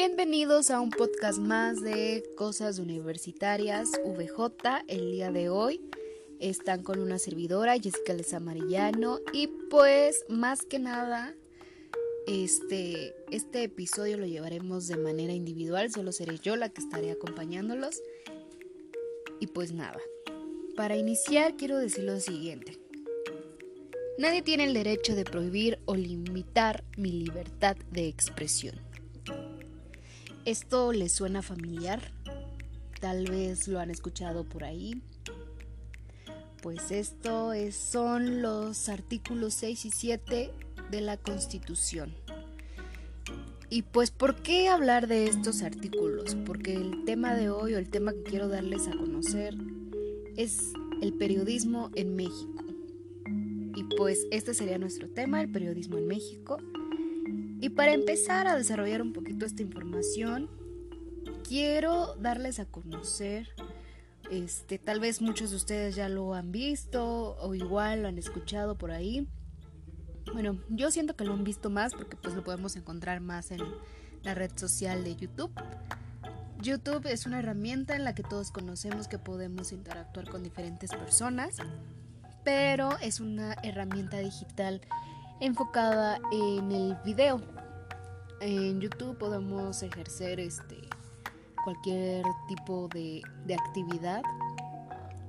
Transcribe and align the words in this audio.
Bienvenidos 0.00 0.70
a 0.70 0.80
un 0.80 0.90
podcast 0.90 1.40
más 1.40 1.82
de 1.82 2.22
Cosas 2.36 2.78
Universitarias 2.78 3.90
VJ. 4.04 4.84
El 4.86 5.10
día 5.10 5.32
de 5.32 5.48
hoy 5.48 5.80
están 6.38 6.84
con 6.84 7.00
una 7.00 7.18
servidora, 7.18 7.72
Jessica 7.72 8.14
Les 8.14 8.32
Amarillano. 8.32 9.18
Y 9.32 9.48
pues, 9.68 10.24
más 10.28 10.62
que 10.62 10.78
nada, 10.78 11.34
este, 12.28 13.12
este 13.32 13.64
episodio 13.64 14.18
lo 14.18 14.26
llevaremos 14.26 14.86
de 14.86 14.98
manera 14.98 15.32
individual. 15.32 15.90
Solo 15.90 16.12
seré 16.12 16.38
yo 16.38 16.54
la 16.54 16.68
que 16.68 16.80
estaré 16.80 17.10
acompañándolos. 17.10 18.00
Y 19.40 19.48
pues 19.48 19.72
nada, 19.72 19.98
para 20.76 20.96
iniciar 20.96 21.56
quiero 21.56 21.76
decir 21.76 22.04
lo 22.04 22.20
siguiente. 22.20 22.78
Nadie 24.16 24.42
tiene 24.42 24.62
el 24.62 24.74
derecho 24.74 25.16
de 25.16 25.24
prohibir 25.24 25.80
o 25.86 25.96
limitar 25.96 26.84
mi 26.96 27.10
libertad 27.10 27.76
de 27.90 28.06
expresión. 28.06 28.87
¿Esto 30.48 30.94
les 30.94 31.12
suena 31.12 31.42
familiar? 31.42 32.00
Tal 33.02 33.26
vez 33.26 33.68
lo 33.68 33.80
han 33.80 33.90
escuchado 33.90 34.44
por 34.44 34.64
ahí. 34.64 35.02
Pues 36.62 36.90
esto 36.90 37.52
son 37.70 38.40
los 38.40 38.88
artículos 38.88 39.52
6 39.52 39.84
y 39.84 39.90
7 39.90 40.50
de 40.90 41.00
la 41.02 41.18
Constitución. 41.18 42.14
Y 43.68 43.82
pues, 43.82 44.10
¿por 44.10 44.36
qué 44.36 44.68
hablar 44.68 45.06
de 45.06 45.26
estos 45.26 45.60
artículos? 45.60 46.34
Porque 46.46 46.72
el 46.72 47.04
tema 47.04 47.34
de 47.34 47.50
hoy 47.50 47.74
o 47.74 47.78
el 47.78 47.90
tema 47.90 48.14
que 48.14 48.22
quiero 48.22 48.48
darles 48.48 48.88
a 48.88 48.92
conocer 48.92 49.54
es 50.38 50.72
el 51.02 51.12
periodismo 51.12 51.90
en 51.94 52.16
México. 52.16 52.64
Y 53.76 53.84
pues 53.98 54.26
este 54.30 54.54
sería 54.54 54.78
nuestro 54.78 55.10
tema, 55.10 55.42
el 55.42 55.52
periodismo 55.52 55.98
en 55.98 56.06
México. 56.06 56.56
Y 57.60 57.70
para 57.70 57.92
empezar 57.92 58.46
a 58.46 58.56
desarrollar 58.56 59.02
un 59.02 59.12
poquito 59.12 59.44
esta 59.44 59.62
información, 59.62 60.48
quiero 61.46 62.14
darles 62.16 62.60
a 62.60 62.66
conocer, 62.66 63.48
este, 64.30 64.78
tal 64.78 65.00
vez 65.00 65.20
muchos 65.20 65.50
de 65.50 65.56
ustedes 65.56 65.96
ya 65.96 66.08
lo 66.08 66.34
han 66.34 66.52
visto 66.52 67.36
o 67.40 67.54
igual 67.54 68.02
lo 68.02 68.08
han 68.08 68.18
escuchado 68.18 68.78
por 68.78 68.92
ahí. 68.92 69.26
Bueno, 70.32 70.60
yo 70.68 70.90
siento 70.90 71.16
que 71.16 71.24
lo 71.24 71.32
han 71.32 71.42
visto 71.42 71.70
más 71.70 71.94
porque 71.94 72.16
pues 72.16 72.34
lo 72.34 72.44
podemos 72.44 72.76
encontrar 72.76 73.20
más 73.20 73.50
en 73.50 73.60
la 74.22 74.34
red 74.34 74.50
social 74.56 75.02
de 75.02 75.16
YouTube. 75.16 75.50
YouTube 76.60 77.06
es 77.06 77.26
una 77.26 77.38
herramienta 77.38 77.96
en 77.96 78.04
la 78.04 78.14
que 78.14 78.22
todos 78.22 78.50
conocemos 78.50 79.08
que 79.08 79.18
podemos 79.18 79.72
interactuar 79.72 80.28
con 80.28 80.42
diferentes 80.42 80.90
personas, 80.90 81.56
pero 82.44 82.98
es 82.98 83.20
una 83.20 83.54
herramienta 83.62 84.18
digital 84.18 84.80
enfocada 85.40 86.18
en 86.32 86.72
el 86.72 86.96
video. 87.04 87.40
En 88.40 88.80
YouTube 88.80 89.16
podemos 89.18 89.82
ejercer 89.82 90.40
este 90.40 90.76
cualquier 91.64 92.24
tipo 92.48 92.88
de, 92.88 93.22
de 93.46 93.54
actividad, 93.54 94.22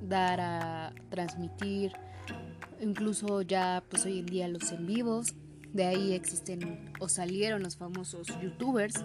dar 0.02 0.40
a 0.40 0.94
transmitir, 1.10 1.92
incluso 2.80 3.42
ya 3.42 3.84
pues 3.90 4.06
hoy 4.06 4.20
en 4.20 4.26
día 4.26 4.48
los 4.48 4.72
en 4.72 4.86
vivos, 4.86 5.34
de 5.74 5.86
ahí 5.86 6.14
existen 6.14 6.94
o 7.00 7.10
salieron 7.10 7.64
los 7.64 7.78
famosos 7.78 8.28
youtubers. 8.42 8.96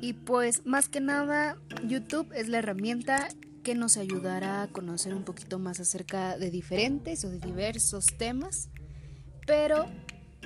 Y 0.00 0.14
pues 0.14 0.66
más 0.66 0.88
que 0.88 1.00
nada 1.00 1.56
YouTube 1.86 2.32
es 2.34 2.48
la 2.48 2.58
herramienta 2.58 3.28
que 3.62 3.74
nos 3.74 3.96
ayudará 3.96 4.62
a 4.62 4.68
conocer 4.68 5.14
un 5.14 5.22
poquito 5.22 5.58
más 5.58 5.78
acerca 5.80 6.36
de 6.36 6.50
diferentes 6.50 7.24
o 7.24 7.30
de 7.30 7.38
diversos 7.38 8.06
temas 8.18 8.68
pero 9.46 9.86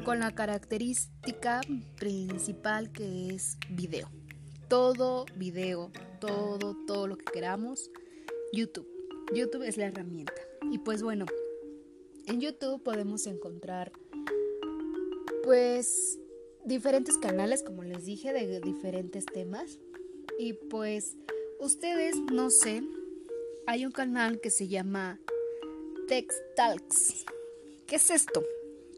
con 0.04 0.20
la 0.20 0.34
característica 0.34 1.60
principal 1.98 2.92
que 2.92 3.34
es 3.34 3.56
video. 3.70 4.08
Todo 4.68 5.26
video, 5.36 5.90
todo, 6.20 6.76
todo 6.86 7.06
lo 7.06 7.16
que 7.16 7.24
queramos, 7.24 7.90
YouTube. 8.52 8.88
YouTube 9.34 9.62
es 9.62 9.76
la 9.76 9.86
herramienta. 9.86 10.40
Y 10.70 10.78
pues 10.78 11.02
bueno, 11.02 11.26
en 12.26 12.40
YouTube 12.40 12.82
podemos 12.82 13.26
encontrar 13.26 13.92
pues 15.44 16.18
diferentes 16.64 17.16
canales, 17.18 17.62
como 17.62 17.84
les 17.84 18.04
dije, 18.04 18.32
de 18.32 18.60
diferentes 18.60 19.24
temas. 19.26 19.78
Y 20.38 20.54
pues 20.54 21.16
ustedes, 21.60 22.16
no 22.32 22.50
sé, 22.50 22.82
hay 23.66 23.86
un 23.86 23.92
canal 23.92 24.40
que 24.40 24.50
se 24.50 24.68
llama 24.68 25.20
Text 26.08 26.38
Talks. 26.56 27.24
¿Qué 27.86 27.96
es 27.96 28.10
esto? 28.10 28.44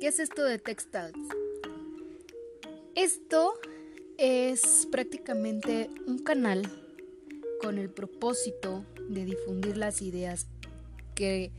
¿Qué 0.01 0.07
es 0.07 0.21
esto 0.21 0.45
de 0.45 0.61
Textiles? 0.61 1.13
Esto 2.95 3.55
es 4.17 4.87
prácticamente 4.93 5.91
un 6.07 6.21
canal 6.21 6.63
con 7.61 7.79
el 7.79 7.91
propósito 7.91 8.85
de 9.09 9.25
difundir 9.25 9.77
las 9.77 10.01
ideas 10.01 10.47
que 11.17 11.51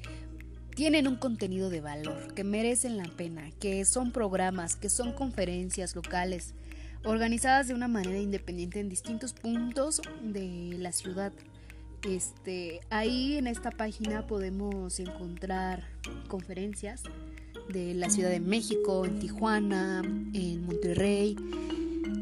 tienen 0.73 1.09
un 1.09 1.17
contenido 1.17 1.69
de 1.69 1.81
valor, 1.81 2.33
que 2.33 2.45
merecen 2.45 2.95
la 2.95 3.09
pena, 3.17 3.51
que 3.59 3.83
son 3.83 4.13
programas, 4.13 4.77
que 4.77 4.87
son 4.87 5.11
conferencias 5.11 5.93
locales, 5.93 6.53
organizadas 7.03 7.67
de 7.67 7.73
una 7.73 7.89
manera 7.89 8.19
independiente 8.19 8.79
en 8.79 8.87
distintos 8.87 9.33
puntos 9.33 10.01
de 10.21 10.75
la 10.77 10.93
ciudad. 10.93 11.33
Este, 12.07 12.79
ahí 12.89 13.35
en 13.35 13.47
esta 13.47 13.71
página 13.71 14.25
podemos 14.25 14.97
encontrar 15.01 15.83
conferencias, 16.29 17.03
de 17.71 17.93
la 17.93 18.09
Ciudad 18.09 18.29
de 18.29 18.39
México, 18.39 19.05
en 19.05 19.19
Tijuana, 19.19 20.01
en 20.33 20.65
Monterrey. 20.65 21.35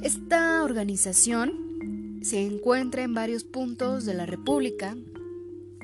Esta 0.03 0.63
organización 0.63 2.19
se 2.21 2.45
encuentra 2.45 3.03
en 3.03 3.13
varios 3.13 3.43
puntos 3.43 4.05
de 4.05 4.13
la 4.13 4.25
República 4.25 4.95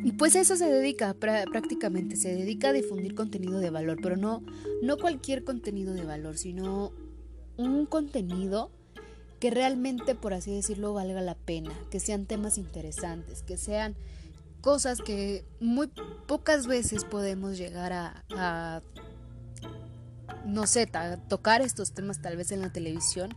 y 0.04 0.12
pues 0.14 0.36
eso 0.36 0.58
se 0.58 0.66
dedica 0.66 1.14
prácticamente, 1.14 2.18
se 2.18 2.36
dedica 2.36 2.70
a 2.70 2.74
difundir 2.74 3.16
contenido 3.16 3.60
de 3.60 3.70
valor, 3.70 4.00
pero 4.02 4.18
no, 4.18 4.44
no 4.82 4.98
cualquier 4.98 5.44
contenido 5.46 5.94
de 5.94 6.04
valor, 6.04 6.38
sino 6.38 6.92
un 7.56 7.86
contenido 7.86 8.70
que 9.40 9.50
realmente, 9.50 10.16
por 10.16 10.34
así 10.34 10.54
decirlo, 10.54 10.94
valga 10.94 11.22
la 11.22 11.36
pena, 11.36 11.72
que 11.90 12.00
sean 12.00 12.26
temas 12.26 12.58
interesantes, 12.58 13.44
que 13.44 13.58
sean 13.58 13.96
cosas 14.62 15.00
que 15.00 15.46
muy 15.60 15.88
pocas 16.28 16.68
veces 16.68 17.06
podemos 17.06 17.58
llegar 17.58 17.94
a 17.94 18.82
no 20.46 20.68
sé, 20.68 20.90
tocar 21.28 21.62
estos 21.62 21.94
temas 21.94 22.22
tal 22.22 22.38
vez 22.38 22.52
en 22.52 22.62
la 22.62 22.72
televisión, 22.72 23.36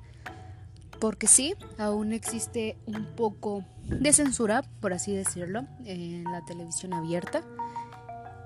porque 1.00 1.26
sí, 1.26 1.54
aún 1.78 2.12
existe 2.12 2.78
un 2.86 3.06
poco 3.16 3.64
de 3.84 4.12
censura, 4.12 4.62
por 4.80 4.92
así 4.92 5.14
decirlo, 5.14 5.66
en 5.84 6.24
la 6.24 6.44
televisión 6.44 6.94
abierta. 6.94 7.42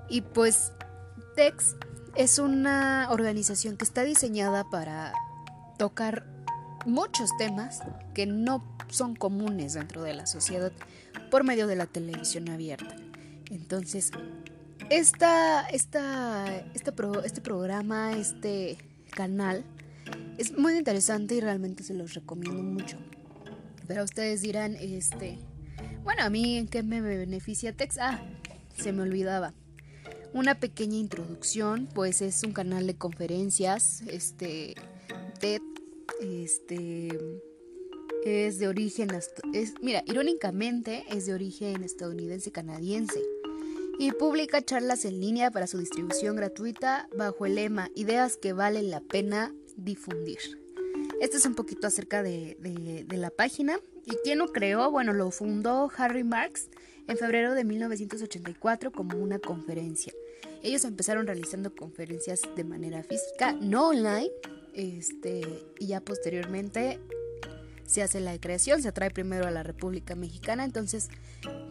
Y 0.09 0.21
pues 0.21 0.73
TEX 1.35 1.75
es 2.15 2.39
una 2.39 3.07
organización 3.09 3.77
que 3.77 3.85
está 3.85 4.03
diseñada 4.03 4.69
para 4.69 5.13
tocar 5.77 6.25
muchos 6.85 7.29
temas 7.37 7.81
que 8.13 8.25
no 8.25 8.63
son 8.89 9.15
comunes 9.15 9.73
dentro 9.73 10.03
de 10.03 10.13
la 10.13 10.25
sociedad 10.25 10.71
por 11.29 11.43
medio 11.43 11.67
de 11.67 11.77
la 11.77 11.85
televisión 11.85 12.49
abierta. 12.49 12.95
Entonces, 13.49 14.11
esta, 14.91 15.61
esta, 15.69 16.59
este, 16.73 16.91
este 17.23 17.41
programa, 17.41 18.17
este 18.17 18.77
canal, 19.11 19.63
es 20.37 20.57
muy 20.57 20.77
interesante 20.77 21.35
y 21.35 21.39
realmente 21.39 21.83
se 21.83 21.93
los 21.93 22.13
recomiendo 22.13 22.61
mucho. 22.61 22.97
Pero 23.87 24.03
ustedes 24.03 24.41
dirán, 24.41 24.75
este, 24.75 25.39
bueno, 26.03 26.23
a 26.23 26.29
mí 26.29 26.57
en 26.57 26.67
qué 26.67 26.83
me 26.83 26.99
beneficia 26.99 27.73
Tex. 27.73 27.97
Ah, 27.99 28.21
se 28.77 28.91
me 28.91 29.03
olvidaba. 29.03 29.53
Una 30.33 30.59
pequeña 30.59 30.97
introducción, 30.97 31.87
pues 31.93 32.21
es 32.21 32.43
un 32.43 32.51
canal 32.51 32.85
de 32.85 32.95
conferencias, 32.95 34.01
este, 34.07 34.75
TED, 35.39 35.61
este, 36.21 37.17
es 38.25 38.59
de 38.59 38.67
origen, 38.67 39.09
es, 39.53 39.73
mira, 39.81 40.03
irónicamente 40.05 41.03
es 41.09 41.25
de 41.25 41.33
origen 41.33 41.83
estadounidense 41.83 42.51
canadiense 42.51 43.21
y 43.99 44.11
publica 44.11 44.61
charlas 44.61 45.05
en 45.05 45.19
línea 45.19 45.51
para 45.51 45.67
su 45.67 45.77
distribución 45.77 46.35
gratuita 46.35 47.07
bajo 47.15 47.45
el 47.45 47.55
lema 47.55 47.89
Ideas 47.95 48.37
que 48.37 48.53
valen 48.53 48.89
la 48.89 49.01
pena 49.01 49.53
difundir. 49.75 50.39
Esto 51.21 51.37
es 51.37 51.45
un 51.45 51.55
poquito 51.55 51.87
acerca 51.87 52.23
de, 52.23 52.57
la 53.09 53.29
página. 53.29 53.79
¿Y 54.05 54.15
quién 54.23 54.39
lo 54.39 54.51
creó? 54.51 54.89
Bueno, 54.89 55.13
lo 55.13 55.29
fundó 55.29 55.91
Harry 55.95 56.23
Marx 56.23 56.69
en 57.07 57.17
febrero 57.17 57.53
de 57.53 57.63
1984 57.63 58.91
como 58.91 59.17
una 59.17 59.37
conferencia. 59.37 60.13
Ellos 60.63 60.83
empezaron 60.83 61.27
realizando 61.27 61.75
conferencias 61.75 62.41
de 62.55 62.63
manera 62.63 63.03
física, 63.03 63.53
no 63.53 63.89
online, 63.89 64.31
este, 64.73 65.41
y 65.79 65.87
ya 65.87 66.01
posteriormente 66.01 66.99
se 67.85 68.01
hace 68.01 68.19
la 68.19 68.37
creación, 68.39 68.81
se 68.81 68.87
atrae 68.87 69.11
primero 69.11 69.47
a 69.47 69.51
la 69.51 69.63
República 69.63 70.15
Mexicana, 70.15 70.63
entonces 70.63 71.09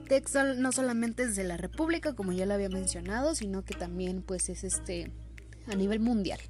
Texas 0.09 0.57
no 0.59 0.73
solamente 0.73 1.23
es 1.25 1.37
de 1.37 1.45
la 1.45 1.57
República, 1.57 2.15
como 2.15 2.33
ya 2.33 2.47
lo 2.47 2.55
había 2.55 2.69
mencionado, 2.69 3.35
sino 3.35 3.65
que 3.65 3.75
también 3.75 4.23
pues 4.23 4.49
es 4.49 4.65
este 4.65 5.11
a 5.69 5.75
nivel 5.75 6.01
mundial. 6.01 6.41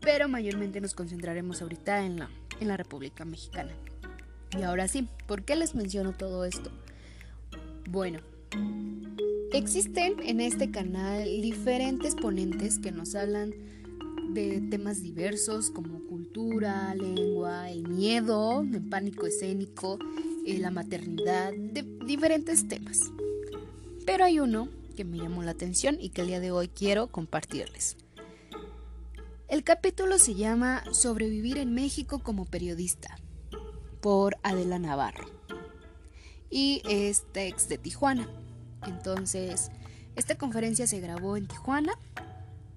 Pero 0.00 0.28
mayormente 0.28 0.80
nos 0.80 0.94
concentraremos 0.94 1.62
ahorita 1.62 2.04
en 2.04 2.18
la, 2.18 2.30
en 2.58 2.68
la 2.68 2.76
República 2.76 3.24
Mexicana. 3.24 3.72
Y 4.58 4.62
ahora 4.62 4.88
sí, 4.88 5.08
¿por 5.26 5.44
qué 5.44 5.56
les 5.56 5.74
menciono 5.74 6.12
todo 6.12 6.44
esto? 6.44 6.70
Bueno, 7.88 8.20
existen 9.52 10.14
en 10.22 10.40
este 10.40 10.70
canal 10.70 11.24
diferentes 11.24 12.14
ponentes 12.14 12.78
que 12.78 12.92
nos 12.92 13.14
hablan 13.14 13.54
de 14.32 14.60
temas 14.70 15.02
diversos 15.02 15.70
como 15.70 16.06
cultura, 16.06 16.94
lengua, 16.94 17.70
el 17.70 17.88
miedo, 17.88 18.62
el 18.62 18.82
pánico 18.88 19.26
escénico, 19.26 19.98
eh, 20.46 20.58
la 20.58 20.70
maternidad, 20.70 21.52
de 21.52 21.82
diferentes 22.04 22.68
temas. 22.68 23.00
Pero 24.06 24.24
hay 24.24 24.40
uno 24.40 24.68
que 24.96 25.04
me 25.04 25.18
llamó 25.18 25.42
la 25.42 25.52
atención 25.52 25.96
y 26.00 26.10
que 26.10 26.22
el 26.22 26.28
día 26.28 26.40
de 26.40 26.50
hoy 26.50 26.68
quiero 26.68 27.08
compartirles. 27.08 27.96
El 29.48 29.64
capítulo 29.64 30.18
se 30.18 30.34
llama 30.34 30.84
Sobrevivir 30.92 31.58
en 31.58 31.74
México 31.74 32.20
como 32.20 32.44
periodista 32.44 33.16
por 34.00 34.36
Adela 34.42 34.78
Navarro 34.78 35.26
y 36.50 36.82
es 36.88 37.24
ex 37.34 37.68
de 37.68 37.78
Tijuana. 37.78 38.28
Entonces, 38.86 39.70
esta 40.16 40.36
conferencia 40.36 40.86
se 40.86 41.00
grabó 41.00 41.36
en 41.36 41.46
Tijuana 41.46 41.92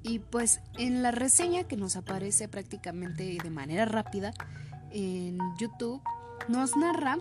y 0.04 0.20
pues 0.20 0.60
en 0.78 1.02
la 1.02 1.12
reseña 1.12 1.64
que 1.64 1.78
nos 1.78 1.96
aparece 1.96 2.48
prácticamente 2.48 3.38
de 3.42 3.50
manera 3.50 3.86
rápida 3.86 4.34
en 4.92 5.38
YouTube 5.58 6.02
nos 6.48 6.76
narra 6.76 7.18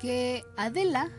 que 0.00 0.44
Adela 0.56 1.10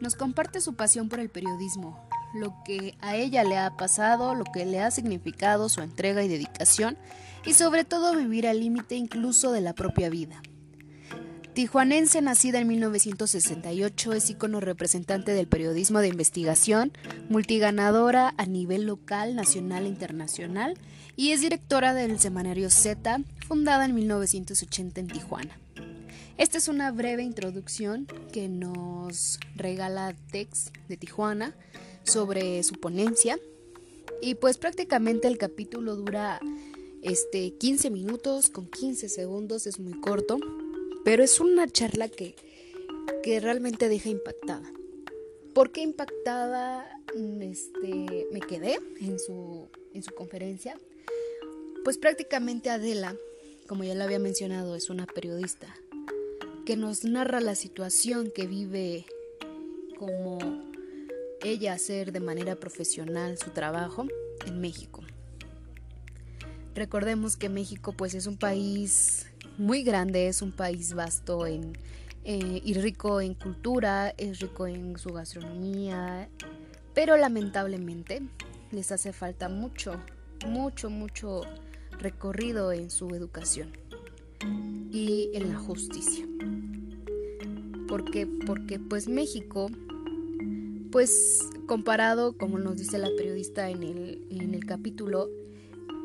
nos 0.00 0.14
comparte 0.14 0.60
su 0.60 0.74
pasión 0.74 1.08
por 1.08 1.20
el 1.20 1.28
periodismo, 1.28 2.08
lo 2.34 2.54
que 2.64 2.96
a 3.00 3.16
ella 3.16 3.44
le 3.44 3.58
ha 3.58 3.76
pasado, 3.76 4.34
lo 4.34 4.44
que 4.44 4.64
le 4.64 4.80
ha 4.80 4.90
significado 4.90 5.68
su 5.68 5.80
entrega 5.80 6.22
y 6.22 6.28
dedicación 6.28 6.96
y 7.44 7.54
sobre 7.54 7.84
todo 7.84 8.16
vivir 8.16 8.46
al 8.46 8.60
límite 8.60 8.94
incluso 8.94 9.52
de 9.52 9.60
la 9.60 9.74
propia 9.74 10.08
vida. 10.08 10.40
Tijuanense, 11.54 12.22
nacida 12.22 12.60
en 12.60 12.68
1968, 12.68 14.14
es 14.14 14.30
ícono 14.30 14.60
representante 14.60 15.32
del 15.32 15.46
periodismo 15.46 16.00
de 16.00 16.08
investigación, 16.08 16.92
multiganadora 17.28 18.32
a 18.38 18.46
nivel 18.46 18.86
local, 18.86 19.36
nacional 19.36 19.84
e 19.84 19.88
internacional, 19.88 20.78
y 21.14 21.32
es 21.32 21.42
directora 21.42 21.92
del 21.92 22.18
semanario 22.18 22.70
Z, 22.70 23.20
fundada 23.46 23.84
en 23.84 23.94
1980 23.94 25.00
en 25.00 25.06
Tijuana. 25.08 25.58
Esta 26.38 26.56
es 26.56 26.68
una 26.68 26.90
breve 26.90 27.22
introducción 27.22 28.06
que 28.32 28.48
nos 28.48 29.38
regala 29.54 30.16
Tex 30.30 30.72
de 30.88 30.96
Tijuana 30.96 31.54
sobre 32.02 32.62
su 32.62 32.76
ponencia. 32.76 33.38
Y 34.22 34.36
pues 34.36 34.56
prácticamente 34.56 35.28
el 35.28 35.36
capítulo 35.36 35.96
dura 35.96 36.40
este 37.02 37.52
15 37.58 37.90
minutos 37.90 38.48
con 38.48 38.70
15 38.70 39.10
segundos, 39.10 39.66
es 39.66 39.78
muy 39.78 40.00
corto. 40.00 40.38
Pero 41.04 41.22
es 41.22 41.40
una 41.40 41.68
charla 41.68 42.08
que, 42.08 42.34
que 43.22 43.40
realmente 43.40 43.88
deja 43.88 44.08
impactada. 44.08 44.70
¿Por 45.54 45.72
qué 45.72 45.82
impactada 45.82 46.88
este, 47.40 48.26
me 48.32 48.40
quedé 48.40 48.78
en 49.00 49.18
su, 49.18 49.68
en 49.92 50.02
su 50.02 50.14
conferencia? 50.14 50.78
Pues 51.84 51.98
prácticamente 51.98 52.70
Adela, 52.70 53.16
como 53.66 53.84
ya 53.84 53.94
lo 53.94 54.04
había 54.04 54.18
mencionado, 54.18 54.76
es 54.76 54.88
una 54.88 55.06
periodista 55.06 55.74
que 56.64 56.76
nos 56.76 57.04
narra 57.04 57.40
la 57.40 57.56
situación 57.56 58.30
que 58.30 58.46
vive 58.46 59.04
como 59.98 60.38
ella 61.42 61.72
hacer 61.72 62.12
de 62.12 62.20
manera 62.20 62.56
profesional 62.56 63.36
su 63.36 63.50
trabajo 63.50 64.06
en 64.46 64.60
México. 64.60 65.02
Recordemos 66.74 67.36
que 67.36 67.48
México 67.48 67.92
pues 67.92 68.14
es 68.14 68.26
un 68.26 68.38
país 68.38 69.26
muy 69.58 69.82
grande, 69.82 70.28
es 70.28 70.42
un 70.42 70.52
país 70.52 70.94
vasto 70.94 71.46
en, 71.46 71.76
eh, 72.24 72.60
y 72.64 72.74
rico 72.74 73.20
en 73.20 73.34
cultura, 73.34 74.14
es 74.16 74.40
rico 74.40 74.66
en 74.66 74.98
su 74.98 75.12
gastronomía, 75.12 76.28
pero 76.94 77.16
lamentablemente 77.16 78.22
les 78.70 78.92
hace 78.92 79.12
falta 79.12 79.48
mucho, 79.48 80.00
mucho, 80.46 80.90
mucho 80.90 81.42
recorrido 81.98 82.72
en 82.72 82.90
su 82.90 83.10
educación 83.10 83.70
y 84.90 85.30
en 85.34 85.48
la 85.48 85.58
justicia. 85.58 86.26
porque 87.88 88.26
Porque 88.46 88.78
pues 88.78 89.08
México, 89.08 89.70
pues 90.90 91.40
comparado, 91.66 92.36
como 92.36 92.58
nos 92.58 92.76
dice 92.76 92.98
la 92.98 93.08
periodista 93.16 93.70
en 93.70 93.82
el, 93.82 94.26
en 94.30 94.54
el 94.54 94.64
capítulo, 94.66 95.28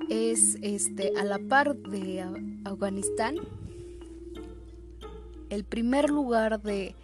es 0.10 0.58
este 0.62 1.14
a 1.18 1.24
la 1.24 1.40
par 1.40 1.76
de 1.76 2.24
Afganistán 2.64 3.36
el 5.50 5.64
primer 5.64 6.10
lugar 6.10 6.62
de 6.62 6.96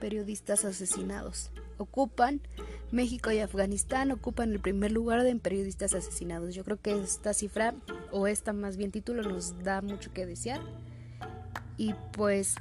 periodistas 0.00 0.64
asesinados. 0.64 1.50
Ocupan 1.78 2.40
México 2.90 3.30
y 3.30 3.38
Afganistán 3.38 4.10
ocupan 4.10 4.52
el 4.52 4.60
primer 4.60 4.92
lugar 4.92 5.22
de 5.22 5.34
periodistas 5.36 5.94
asesinados. 5.94 6.54
Yo 6.54 6.64
creo 6.64 6.80
que 6.80 7.00
esta 7.00 7.32
cifra 7.32 7.74
o 8.10 8.26
esta 8.26 8.52
más 8.52 8.76
bien 8.76 8.90
título 8.90 9.22
nos 9.22 9.62
da 9.62 9.80
mucho 9.80 10.12
que 10.12 10.26
desear. 10.26 10.60
Y 11.76 11.94
pues 12.12 12.56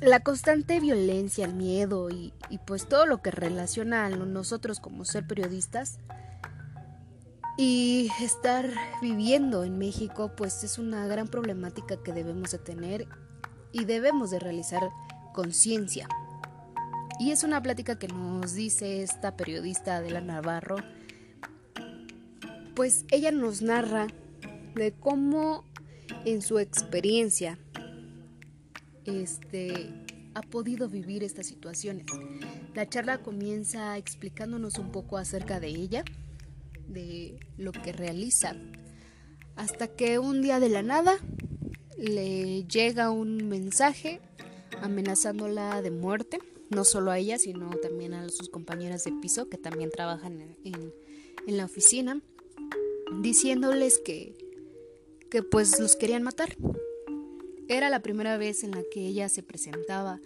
la 0.00 0.20
constante 0.20 0.80
violencia, 0.80 1.46
el 1.46 1.54
miedo 1.54 2.10
y, 2.10 2.32
y 2.50 2.58
pues 2.58 2.88
todo 2.88 3.06
lo 3.06 3.22
que 3.22 3.30
relaciona 3.30 4.06
a 4.06 4.10
nosotros 4.10 4.80
como 4.80 5.04
ser 5.04 5.26
periodistas 5.26 5.98
y 7.60 8.08
estar 8.22 8.72
viviendo 9.02 9.64
en 9.64 9.76
México 9.76 10.32
pues 10.34 10.64
es 10.64 10.78
una 10.78 11.06
gran 11.06 11.28
problemática 11.28 12.02
que 12.02 12.14
debemos 12.14 12.52
de 12.52 12.58
tener 12.58 13.06
y 13.70 13.84
debemos 13.84 14.30
de 14.30 14.38
realizar 14.38 14.80
conciencia. 15.34 16.08
Y 17.18 17.32
es 17.32 17.44
una 17.44 17.60
plática 17.60 17.98
que 17.98 18.08
nos 18.08 18.54
dice 18.54 19.02
esta 19.02 19.36
periodista 19.36 19.96
Adela 19.96 20.22
Navarro, 20.22 20.76
pues 22.74 23.04
ella 23.10 23.30
nos 23.30 23.60
narra 23.60 24.06
de 24.74 24.92
cómo 24.92 25.66
en 26.24 26.40
su 26.40 26.58
experiencia 26.58 27.58
este 29.04 29.92
ha 30.32 30.40
podido 30.40 30.88
vivir 30.88 31.22
estas 31.22 31.48
situaciones. 31.48 32.06
La 32.74 32.88
charla 32.88 33.18
comienza 33.18 33.98
explicándonos 33.98 34.78
un 34.78 34.92
poco 34.92 35.18
acerca 35.18 35.60
de 35.60 35.68
ella 35.68 36.04
de 36.90 37.38
lo 37.56 37.72
que 37.72 37.92
realiza. 37.92 38.56
Hasta 39.56 39.88
que 39.88 40.18
un 40.18 40.42
día 40.42 40.60
de 40.60 40.68
la 40.68 40.82
nada 40.82 41.18
le 41.98 42.64
llega 42.64 43.10
un 43.10 43.48
mensaje 43.48 44.20
amenazándola 44.80 45.82
de 45.82 45.90
muerte, 45.90 46.38
no 46.70 46.84
solo 46.84 47.10
a 47.10 47.18
ella, 47.18 47.38
sino 47.38 47.70
también 47.70 48.14
a 48.14 48.28
sus 48.28 48.48
compañeras 48.48 49.04
de 49.04 49.12
piso 49.12 49.48
que 49.48 49.58
también 49.58 49.90
trabajan 49.90 50.56
en, 50.64 50.94
en 51.46 51.56
la 51.56 51.64
oficina, 51.64 52.20
diciéndoles 53.20 53.98
que, 53.98 54.36
que 55.30 55.42
pues 55.42 55.78
los 55.80 55.96
querían 55.96 56.22
matar. 56.22 56.56
Era 57.68 57.90
la 57.90 58.02
primera 58.02 58.36
vez 58.36 58.64
en 58.64 58.72
la 58.72 58.82
que 58.90 59.06
ella 59.06 59.28
se 59.28 59.42
presentaba, 59.42 60.20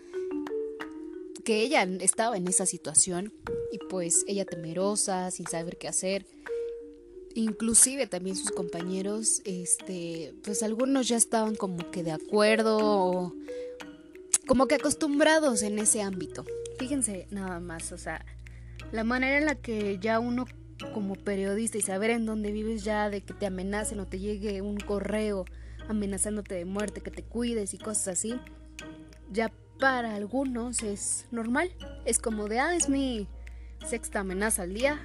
que 1.45 1.63
ella 1.63 1.83
estaba 2.01 2.37
en 2.37 2.49
esa 2.49 2.67
situación 2.67 3.33
y 3.71 3.79
pues 3.79 4.25
ella 4.27 4.45
temerosa, 4.45 5.31
sin 5.31 5.47
saber 5.47 5.77
qué 5.77 5.89
hacer, 5.89 6.27
inclusive 7.35 8.07
también 8.07 8.37
sus 8.37 8.51
compañeros, 8.51 9.43
este, 9.45 10.35
pues 10.45 10.63
algunos 10.63 11.09
ya 11.09 11.17
estaban 11.17 11.55
como 11.57 11.91
que 11.91 12.03
de 12.03 12.13
acuerdo 12.13 12.79
o 12.81 13.35
como 14.47 14.67
que 14.67 14.77
acostumbrados 14.77 15.63
en 15.63 15.79
ese 15.79 16.03
ámbito. 16.03 16.45
Fíjense 16.79 17.27
nada 17.31 17.61
más, 17.61 17.93
o 17.93 17.99
sea, 17.99 18.25
la 18.93 19.05
manera 19.05 19.39
en 19.39 19.47
la 19.47 19.55
que 19.55 19.99
ya 19.99 20.19
uno 20.19 20.47
como 20.93 21.15
periodista 21.15 21.79
y 21.79 21.83
saber 21.83 22.11
en 22.11 22.27
dónde 22.27 22.53
vives 22.53 22.85
ya 22.85 23.11
de 23.11 23.23
que 23.23 23.33
te 23.33 23.47
amenacen 23.47 24.01
o 24.01 24.07
te 24.07 24.19
llegue 24.19 24.61
un 24.61 24.77
correo 24.77 25.45
amenazándote 25.89 26.55
de 26.55 26.65
muerte, 26.65 27.01
que 27.01 27.11
te 27.11 27.23
cuides 27.23 27.75
y 27.75 27.79
cosas 27.79 28.09
así, 28.09 28.35
ya 29.31 29.53
para 29.79 30.15
algunos 30.15 30.83
es 30.83 31.27
normal. 31.31 31.75
Es 32.05 32.19
como 32.19 32.49
de, 32.49 32.61
ah, 32.61 32.75
es 32.75 32.89
mi 32.89 33.29
sexta 33.87 34.21
amenaza 34.21 34.63
al 34.63 34.75
día, 34.75 35.05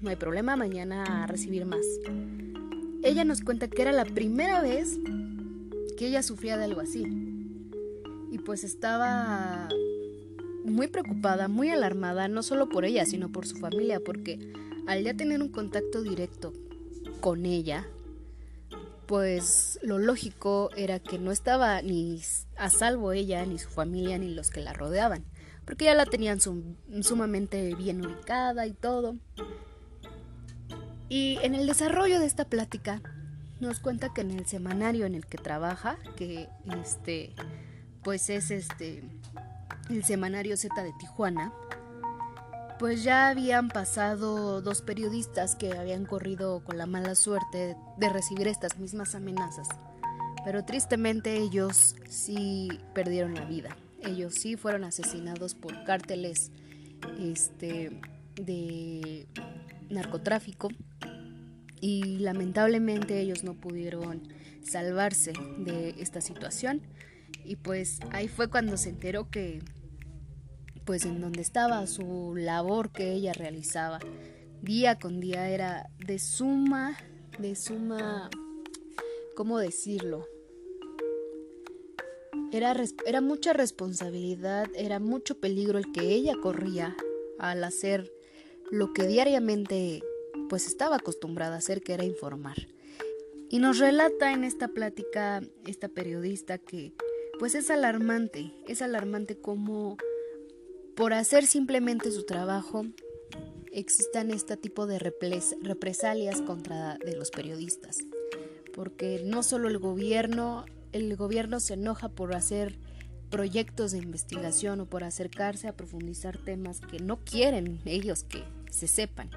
no 0.00 0.10
hay 0.10 0.16
problema, 0.16 0.56
mañana 0.56 1.22
a 1.22 1.26
recibir 1.26 1.66
más. 1.66 1.84
Ella 3.02 3.24
nos 3.24 3.42
cuenta 3.42 3.68
que 3.68 3.82
era 3.82 3.92
la 3.92 4.04
primera 4.04 4.60
vez 4.62 4.98
que 5.96 6.06
ella 6.06 6.22
sufría 6.22 6.56
de 6.56 6.64
algo 6.64 6.80
así. 6.80 7.04
Y 8.30 8.38
pues 8.38 8.64
estaba 8.64 9.68
muy 10.64 10.88
preocupada, 10.88 11.48
muy 11.48 11.70
alarmada, 11.70 12.28
no 12.28 12.42
solo 12.42 12.68
por 12.68 12.84
ella, 12.84 13.04
sino 13.04 13.30
por 13.30 13.46
su 13.46 13.56
familia, 13.56 14.00
porque 14.00 14.52
al 14.86 15.02
ya 15.04 15.14
tener 15.14 15.42
un 15.42 15.48
contacto 15.48 16.02
directo 16.02 16.52
con 17.20 17.44
ella, 17.44 17.86
pues 19.06 19.78
lo 19.82 19.98
lógico 19.98 20.70
era 20.76 21.00
que 21.00 21.18
no 21.18 21.32
estaba 21.32 21.82
ni 21.82 22.20
a 22.56 22.70
salvo 22.70 23.12
ella, 23.12 23.44
ni 23.44 23.58
su 23.58 23.68
familia, 23.68 24.18
ni 24.18 24.32
los 24.32 24.50
que 24.50 24.60
la 24.60 24.72
rodeaban, 24.72 25.24
porque 25.64 25.86
ya 25.86 25.94
la 25.94 26.06
tenían 26.06 26.38
sumamente 26.40 27.74
bien 27.74 28.06
ubicada 28.06 28.66
y 28.66 28.72
todo. 28.72 29.16
Y 31.10 31.38
en 31.42 31.56
el 31.56 31.66
desarrollo 31.66 32.20
de 32.20 32.26
esta 32.26 32.44
plática 32.44 33.02
nos 33.58 33.80
cuenta 33.80 34.14
que 34.14 34.20
en 34.20 34.30
el 34.30 34.46
semanario 34.46 35.06
en 35.06 35.16
el 35.16 35.26
que 35.26 35.38
trabaja, 35.38 35.98
que 36.16 36.48
este 36.82 37.34
pues 38.02 38.30
es 38.30 38.50
este 38.50 39.02
el 39.90 40.04
semanario 40.04 40.56
Z 40.56 40.82
de 40.82 40.92
Tijuana, 41.00 41.52
pues 42.78 43.02
ya 43.02 43.28
habían 43.28 43.68
pasado 43.68 44.62
dos 44.62 44.82
periodistas 44.82 45.56
que 45.56 45.76
habían 45.76 46.06
corrido 46.06 46.62
con 46.64 46.78
la 46.78 46.86
mala 46.86 47.16
suerte 47.16 47.76
de 47.98 48.08
recibir 48.08 48.46
estas 48.46 48.78
mismas 48.78 49.16
amenazas. 49.16 49.68
Pero 50.44 50.64
tristemente 50.64 51.36
ellos 51.36 51.96
sí 52.08 52.70
perdieron 52.94 53.34
la 53.34 53.44
vida. 53.44 53.76
Ellos 54.02 54.34
sí 54.34 54.56
fueron 54.56 54.84
asesinados 54.84 55.54
por 55.54 55.84
cárteles 55.84 56.52
este, 57.18 58.00
de 58.36 59.26
narcotráfico 59.90 60.68
y 61.80 62.18
lamentablemente 62.18 63.20
ellos 63.20 63.44
no 63.44 63.54
pudieron 63.54 64.22
salvarse 64.62 65.32
de 65.58 65.94
esta 65.98 66.20
situación 66.20 66.82
y 67.44 67.56
pues 67.56 68.00
ahí 68.10 68.28
fue 68.28 68.48
cuando 68.48 68.76
se 68.76 68.90
enteró 68.90 69.30
que 69.30 69.60
pues 70.84 71.04
en 71.04 71.20
donde 71.20 71.40
estaba 71.42 71.86
su 71.86 72.34
labor 72.36 72.90
que 72.90 73.12
ella 73.12 73.32
realizaba 73.32 73.98
día 74.62 74.98
con 74.98 75.20
día 75.20 75.48
era 75.48 75.90
de 76.06 76.18
suma, 76.18 76.96
de 77.38 77.54
suma, 77.56 78.30
¿cómo 79.36 79.58
decirlo? 79.58 80.26
Era, 82.52 82.74
era 83.06 83.20
mucha 83.20 83.52
responsabilidad, 83.52 84.68
era 84.74 84.98
mucho 84.98 85.38
peligro 85.38 85.78
el 85.78 85.92
que 85.92 86.12
ella 86.12 86.34
corría 86.42 86.96
al 87.38 87.62
hacer 87.64 88.10
lo 88.70 88.92
que 88.92 89.06
diariamente 89.06 90.02
pues 90.48 90.66
estaba 90.66 90.96
acostumbrada 90.96 91.56
a 91.56 91.58
hacer, 91.58 91.82
que 91.82 91.94
era 91.94 92.04
informar. 92.04 92.68
Y 93.48 93.58
nos 93.58 93.78
relata 93.78 94.32
en 94.32 94.44
esta 94.44 94.68
plática 94.68 95.42
esta 95.66 95.88
periodista 95.88 96.58
que 96.58 96.92
pues 97.38 97.54
es 97.54 97.70
alarmante, 97.70 98.52
es 98.68 98.82
alarmante 98.82 99.38
cómo 99.38 99.96
por 100.94 101.14
hacer 101.14 101.46
simplemente 101.46 102.10
su 102.10 102.24
trabajo, 102.24 102.84
existan 103.72 104.30
este 104.30 104.56
tipo 104.56 104.86
de 104.86 104.98
represalias 104.98 106.42
contra 106.42 106.98
de 106.98 107.16
los 107.16 107.30
periodistas. 107.30 107.98
Porque 108.74 109.22
no 109.24 109.42
solo 109.42 109.68
el 109.68 109.78
gobierno, 109.78 110.66
el 110.92 111.16
gobierno 111.16 111.58
se 111.60 111.74
enoja 111.74 112.08
por 112.08 112.34
hacer 112.34 112.78
proyectos 113.30 113.92
de 113.92 113.98
investigación 113.98 114.80
o 114.80 114.86
por 114.86 115.04
acercarse 115.04 115.68
a 115.68 115.76
profundizar 115.76 116.36
temas 116.38 116.80
que 116.80 116.98
no 116.98 117.20
quieren 117.24 117.80
ellos 117.84 118.24
que 118.24 118.42
se 118.70 118.88
sepan. 118.88 119.30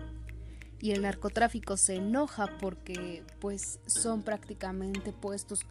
Y 0.80 0.92
el 0.92 1.02
narcotráfico 1.02 1.78
se 1.78 1.96
enoja 1.96 2.58
porque 2.60 3.24
pues 3.40 3.80
son 3.86 4.22
prácticamente 4.22 5.14
puestos 5.14 5.66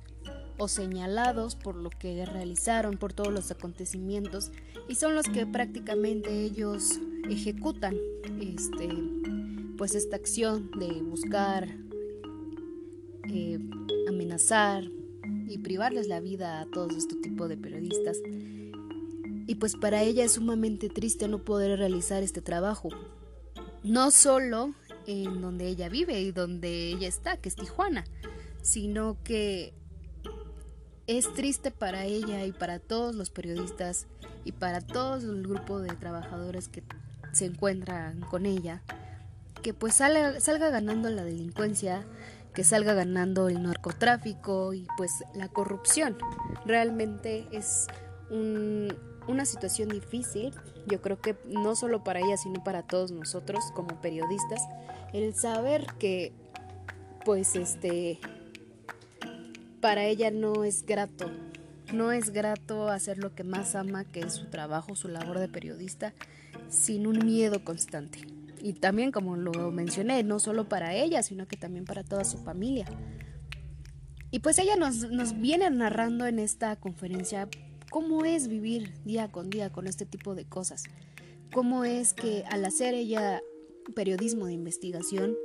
o 0.59 0.69
señalados 0.69 1.57
por 1.57 1.75
lo 1.75 1.91
que 1.91 2.25
realizaron, 2.25 2.97
por 2.97 3.13
todos 3.13 3.33
los 3.33 3.51
acontecimientos, 3.51 4.53
y 4.89 4.95
son 4.95 5.15
los 5.15 5.27
que 5.27 5.47
prácticamente 5.47 6.45
ellos 6.45 7.01
ejecutan 7.29 7.97
este, 8.41 8.89
pues 9.77 9.95
esta 9.95 10.17
acción 10.17 10.71
de 10.79 11.03
buscar, 11.03 11.69
eh, 13.29 13.59
amenazar 14.09 14.85
y 15.49 15.59
privarles 15.59 16.09
la 16.09 16.21
vida 16.21 16.61
a 16.61 16.67
todos 16.67 16.95
este 16.95 17.17
tipo 17.17 17.49
de 17.49 17.57
periodistas. 17.57 18.19
Y 19.47 19.57
pues 19.57 19.77
para 19.77 20.03
ella 20.03 20.25
es 20.25 20.33
sumamente 20.33 20.89
triste 20.89 21.29
no 21.29 21.45
poder 21.45 21.79
realizar 21.79 22.23
este 22.23 22.41
trabajo. 22.41 22.91
No 23.83 24.11
solo 24.11 24.75
en 25.07 25.41
donde 25.41 25.67
ella 25.67 25.89
vive 25.89 26.21
y 26.21 26.33
donde 26.33 26.89
ella 26.89 27.09
está, 27.09 27.37
que 27.37 27.49
es 27.49 27.57
Tijuana, 27.57 28.05
sino 28.63 29.17
que 29.25 29.75
es 31.07 31.33
triste 31.33 31.71
para 31.71 32.05
ella 32.05 32.45
y 32.45 32.53
para 32.53 32.79
todos 32.79 33.15
los 33.15 33.31
periodistas 33.31 34.07
y 34.45 34.53
para 34.53 34.81
todo 34.81 35.17
el 35.17 35.43
grupo 35.43 35.81
de 35.81 35.95
trabajadores 35.97 36.69
que 36.69 36.83
se 37.33 37.47
encuentran 37.47 38.21
con 38.21 38.47
ella, 38.47 38.83
que 39.63 39.75
pues 39.75 39.95
salga, 39.95 40.41
salga 40.41 40.71
ganando 40.71 41.11
la 41.11 41.25
delincuencia, 41.25 42.05
que 42.55 42.65
salga 42.65 42.95
ganando 42.95 43.49
el 43.49 43.63
narcotráfico 43.63 44.75
y 44.75 44.87
pues 44.97 45.25
la 45.35 45.49
corrupción. 45.49 46.17
Realmente 46.67 47.47
es 47.51 47.87
una 49.29 49.45
situación 49.45 49.89
difícil, 49.89 50.55
yo 50.87 51.01
creo 51.01 51.21
que 51.21 51.37
no 51.47 51.75
solo 51.77 52.05
para 52.05 52.21
ella, 52.21 52.37
sino 52.37 52.63
para 52.65 52.83
todos 52.83 53.13
nosotros 53.13 53.65
como 53.75 54.01
periodistas, 54.01 54.63
el 55.13 55.35
saber 55.35 55.87
que 55.99 56.33
pues 57.25 57.55
este 57.55 58.19
para 59.81 60.05
ella 60.05 60.31
no 60.31 60.65
es 60.65 60.87
grato. 60.87 61.31
No 61.93 62.13
es 62.13 62.31
grato 62.31 62.89
hacer 62.89 63.19
lo 63.19 63.35
que 63.35 63.45
más 63.45 63.75
ama, 63.75 64.05
que 64.05 64.21
es 64.21 64.35
su 64.35 64.47
trabajo, 64.47 64.95
su 64.95 65.09
labor 65.09 65.39
de 65.41 65.49
periodista, 65.49 66.15
sin 66.69 67.07
un 67.07 67.27
miedo 67.27 67.65
constante. 67.65 68.21
Y 68.63 68.75
también, 68.75 69.11
como 69.11 69.37
lo 69.37 69.73
mencioné, 69.73 70.23
no 70.23 70.39
solo 70.39 70.69
para 70.69 70.95
ella, 70.95 71.23
sino 71.23 71.47
que 71.47 71.57
también 71.57 71.85
para 71.85 72.05
toda 72.05 72.25
su 72.25 72.39
familia. 72.39 72.87
Y 74.31 74.39
pues 74.39 74.59
ella 74.59 74.77
nos, 74.77 75.11
nos 75.11 75.39
viene 75.39 75.69
narrando 75.69 76.27
en 76.27 76.39
esta 76.39 76.77
conferencia 76.77 77.49
cómo 77.93 78.25
es 78.25 78.49
vivir 78.49 78.93
día 79.05 79.31
con 79.31 79.51
día 79.51 79.71
con 79.71 79.87
este 79.87 80.07
tipo 80.07 80.35
de 80.35 80.45
cosas. 80.45 80.83
Cómo 81.53 81.85
es 81.85 82.15
que 82.15 82.43
al 82.51 82.65
hacer 82.65 82.95
ella 82.95 83.41
periodismo 83.95 84.47
de 84.47 84.55
investigación 84.55 85.37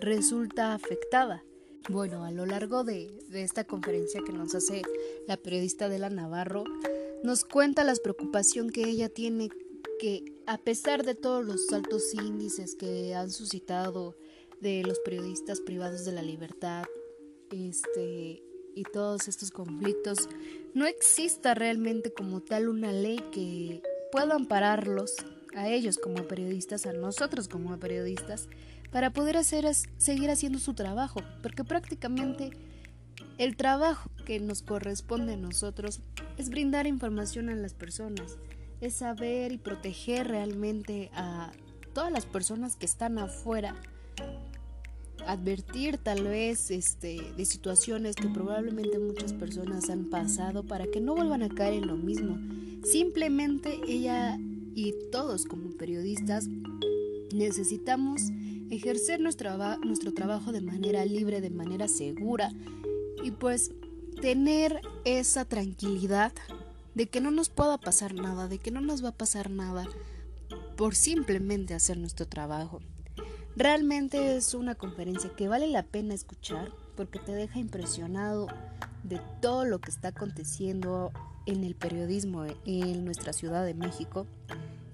resulta 0.00 0.72
afectada 0.72 1.42
bueno, 1.88 2.24
a 2.24 2.30
lo 2.30 2.44
largo 2.44 2.84
de, 2.84 3.10
esta 3.32 3.64
conferencia 3.64 4.20
que 4.24 4.32
nos 4.32 4.54
hace 4.54 4.82
la 5.26 5.38
periodista 5.38 5.88
de 5.88 5.98
la 5.98 6.10
Navarro, 6.10 6.64
nos 7.24 7.44
cuenta 7.44 7.82
la 7.82 7.94
preocupación 7.94 8.70
que 8.70 8.84
ella 8.84 9.08
tiene 9.08 9.48
que 9.98 10.22
a 10.46 10.58
pesar 10.58 11.04
de 11.04 11.14
todos 11.14 11.44
los 11.44 11.72
altos 11.72 12.12
índices 12.14 12.74
que 12.74 13.14
han 13.14 13.30
suscitado 13.30 14.16
de 14.60 14.82
los 14.82 14.98
periodistas 15.00 15.60
privados 15.60 16.04
de 16.04 16.12
la 16.12 16.22
libertad, 16.22 16.84
este 17.50 18.42
y 18.74 18.84
todos 18.84 19.26
estos 19.26 19.50
conflictos, 19.50 20.28
no 20.74 20.86
exista 20.86 21.54
realmente 21.54 22.12
como 22.12 22.40
tal 22.40 22.68
una 22.68 22.92
ley 22.92 23.18
que 23.32 23.82
pueda 24.12 24.34
ampararlos 24.34 25.14
a 25.56 25.68
ellos 25.68 25.98
como 25.98 26.24
periodistas, 26.24 26.86
a 26.86 26.92
nosotros 26.92 27.48
como 27.48 27.78
periodistas, 27.78 28.48
para 28.90 29.12
poder 29.12 29.36
hacer, 29.36 29.66
seguir 29.96 30.30
haciendo 30.30 30.58
su 30.58 30.74
trabajo, 30.74 31.20
porque 31.42 31.64
prácticamente 31.64 32.50
el 33.38 33.56
trabajo 33.56 34.10
que 34.24 34.40
nos 34.40 34.62
corresponde 34.62 35.34
a 35.34 35.36
nosotros 35.36 36.00
es 36.36 36.50
brindar 36.50 36.86
información 36.86 37.48
a 37.50 37.54
las 37.54 37.74
personas, 37.74 38.38
es 38.80 38.94
saber 38.94 39.52
y 39.52 39.58
proteger 39.58 40.28
realmente 40.28 41.10
a 41.14 41.52
todas 41.92 42.12
las 42.12 42.26
personas 42.26 42.76
que 42.76 42.86
están 42.86 43.18
afuera, 43.18 43.74
advertir 45.28 45.98
tal 45.98 46.24
vez 46.24 46.70
este, 46.70 47.20
de 47.36 47.44
situaciones 47.44 48.16
que 48.16 48.28
probablemente 48.28 48.98
muchas 48.98 49.34
personas 49.34 49.90
han 49.90 50.06
pasado 50.06 50.62
para 50.64 50.86
que 50.86 51.02
no 51.02 51.14
vuelvan 51.14 51.42
a 51.42 51.50
caer 51.50 51.74
en 51.74 51.86
lo 51.86 51.96
mismo. 51.96 52.38
Simplemente 52.82 53.78
ella 53.86 54.38
y 54.74 54.94
todos 55.12 55.44
como 55.44 55.70
periodistas 55.72 56.48
necesitamos 57.34 58.22
ejercer 58.70 59.20
nuestro, 59.20 59.50
nuestro 59.84 60.14
trabajo 60.14 60.50
de 60.50 60.62
manera 60.62 61.04
libre, 61.04 61.42
de 61.42 61.50
manera 61.50 61.88
segura 61.88 62.50
y 63.22 63.30
pues 63.30 63.72
tener 64.22 64.80
esa 65.04 65.44
tranquilidad 65.44 66.32
de 66.94 67.06
que 67.06 67.20
no 67.20 67.30
nos 67.30 67.50
pueda 67.50 67.76
pasar 67.76 68.14
nada, 68.14 68.48
de 68.48 68.58
que 68.58 68.70
no 68.70 68.80
nos 68.80 69.04
va 69.04 69.10
a 69.10 69.16
pasar 69.16 69.50
nada 69.50 69.86
por 70.78 70.94
simplemente 70.94 71.74
hacer 71.74 71.98
nuestro 71.98 72.26
trabajo. 72.26 72.80
Realmente 73.58 74.36
es 74.36 74.54
una 74.54 74.76
conferencia 74.76 75.30
que 75.34 75.48
vale 75.48 75.66
la 75.66 75.82
pena 75.82 76.14
escuchar 76.14 76.70
porque 76.96 77.18
te 77.18 77.32
deja 77.32 77.58
impresionado 77.58 78.46
de 79.02 79.20
todo 79.40 79.64
lo 79.64 79.80
que 79.80 79.90
está 79.90 80.08
aconteciendo 80.08 81.10
en 81.44 81.64
el 81.64 81.74
periodismo 81.74 82.46
en 82.66 83.04
nuestra 83.04 83.32
Ciudad 83.32 83.64
de 83.64 83.74
México 83.74 84.28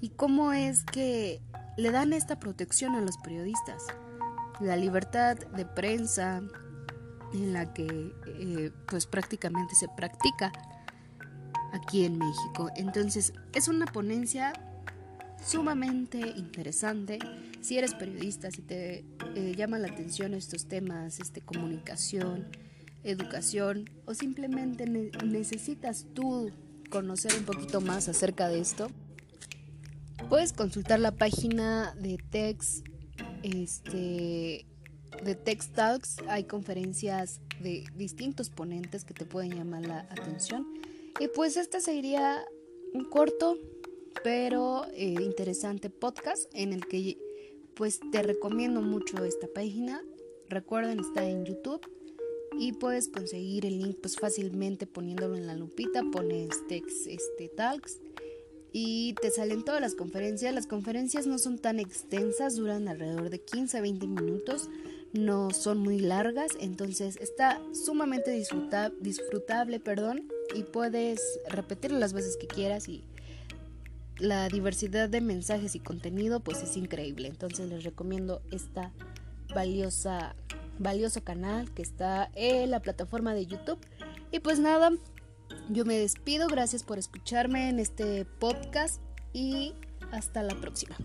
y 0.01 0.09
cómo 0.09 0.55
es 0.55 0.83
que 0.83 1.43
le 1.77 1.91
dan 1.91 2.15
esta 2.15 2.41
protección 2.41 2.95
a 2.95 3.03
los 3.03 3.19
periodistas. 3.19 3.85
La 4.61 4.77
libertad 4.77 5.37
de 5.37 5.67
prensa 5.67 6.41
en 7.35 7.53
la 7.53 7.71
que 7.75 8.15
eh, 8.27 8.73
pues 8.89 9.05
prácticamente 9.05 9.75
se 9.75 9.89
practica 9.95 10.51
aquí 11.75 12.07
en 12.07 12.17
México. 12.17 12.71
Entonces 12.77 13.35
es 13.53 13.69
una 13.69 13.85
ponencia 13.85 14.55
sumamente 15.45 16.19
interesante. 16.19 17.19
Si 17.65 17.79
eres 17.79 17.95
periodista, 17.95 18.51
si 18.51 18.61
te 18.61 19.07
eh, 19.35 19.55
llama 19.57 19.79
la 19.79 19.89
atención 19.89 20.35
estos 20.35 20.67
temas, 20.67 21.19
este, 21.19 21.41
comunicación, 21.41 22.47
educación, 23.05 23.89
o 24.05 24.13
simplemente 24.13 24.85
necesitas 25.25 26.05
tú 26.13 26.51
conocer 26.91 27.33
un 27.39 27.45
poquito 27.45 27.81
más 27.81 28.09
acerca 28.11 28.49
de 28.51 28.61
esto, 28.61 28.91
Puedes 30.29 30.53
consultar 30.53 31.01
la 31.01 31.13
página 31.13 31.95
de 32.01 32.19
Text, 32.31 32.87
este, 33.43 34.67
de 35.23 35.35
Text 35.35 35.75
Talks. 35.75 36.17
Hay 36.29 36.45
conferencias 36.45 37.41
de 37.61 37.85
distintos 37.95 38.49
ponentes 38.49 39.05
que 39.05 39.13
te 39.13 39.27
pueden 39.27 39.55
llamar 39.55 39.87
la 39.87 40.01
atención. 40.01 40.67
Y 41.21 41.29
pues 41.29 41.57
este 41.57 41.81
sería 41.81 42.43
un 42.95 43.05
corto 43.05 43.57
pero 44.23 44.87
eh, 44.95 45.17
interesante 45.21 45.91
podcast 45.91 46.49
en 46.55 46.73
el 46.73 46.87
que 46.87 47.19
pues 47.75 48.01
te 48.13 48.23
recomiendo 48.23 48.81
mucho 48.81 49.25
esta 49.25 49.47
página. 49.47 50.03
Recuerden, 50.49 51.01
está 51.01 51.29
en 51.29 51.45
YouTube 51.45 51.81
y 52.59 52.73
puedes 52.73 53.09
conseguir 53.09 53.67
el 53.67 53.79
link 53.79 53.99
pues 54.01 54.17
fácilmente 54.17 54.87
poniéndolo 54.87 55.37
en 55.37 55.47
la 55.47 55.55
lupita, 55.55 56.03
pones 56.13 56.67
text 56.69 57.07
este 57.07 57.49
talks 57.49 58.01
y 58.73 59.15
te 59.23 59.31
salen 59.31 59.65
todas 59.65 59.81
las 59.81 59.95
conferencias. 59.95 60.55
Las 60.55 60.67
conferencias 60.67 61.27
no 61.27 61.39
son 61.39 61.59
tan 61.59 61.79
extensas, 61.79 62.57
duran 62.57 62.89
alrededor 62.89 63.31
de 63.31 63.41
15 63.41 63.79
a 63.79 63.81
20 63.81 64.07
minutos, 64.07 64.69
no 65.13 65.51
son 65.51 65.79
muy 65.79 66.01
largas, 66.01 66.53
entonces 66.61 67.17
está 67.17 67.63
sumamente 67.73 68.33
disfrutable, 68.33 69.81
perdón, 69.81 70.29
y 70.57 70.65
puedes 70.65 71.21
repetirlo 71.49 71.99
las 71.99 72.13
veces 72.13 72.37
que 72.37 72.49
quieras 72.49 72.89
y 72.89 73.05
la 74.19 74.49
diversidad 74.49 75.09
de 75.09 75.21
mensajes 75.21 75.75
y 75.75 75.81
contenido 75.81 76.41
pues 76.41 76.63
es 76.63 76.77
increíble. 76.77 77.29
Entonces 77.29 77.69
les 77.69 77.85
recomiendo 77.85 78.43
esta 78.51 78.93
valiosa 79.55 80.35
valioso 80.79 81.23
canal 81.23 81.71
que 81.73 81.83
está 81.83 82.31
en 82.35 82.71
la 82.71 82.81
plataforma 82.81 83.35
de 83.35 83.47
YouTube. 83.47 83.79
Y 84.31 84.41
pues 84.41 84.59
nada, 84.59 84.91
yo 85.69 85.85
me 85.85 85.99
despido, 85.99 86.49
gracias 86.49 86.83
por 86.83 86.99
escucharme 86.99 87.69
en 87.69 87.79
este 87.79 88.25
podcast 88.25 89.01
y 89.33 89.75
hasta 90.13 90.43
la 90.43 90.55
próxima. 90.57 90.97